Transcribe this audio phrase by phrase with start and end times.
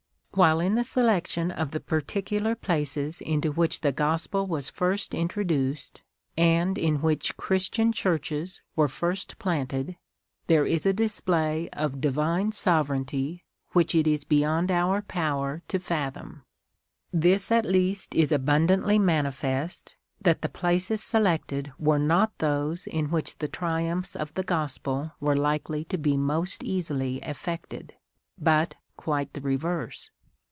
[0.33, 6.03] Wliile in the selection of the particular places into which the Grospel was first introduced,
[6.37, 9.97] and in which Christian Churches Avere first planted,
[10.47, 13.43] there is a display of Divine sovereignty
[13.73, 16.45] which it is beyond our power to fathom,
[17.11, 23.39] this at least is abundantly manifest, that the places selected were not those in which
[23.39, 27.95] the triumphs of the Gospel were likely to be most easily effected,
[28.39, 30.09] but quite the reverse.